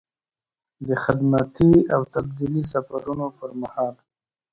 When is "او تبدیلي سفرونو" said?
1.93-3.27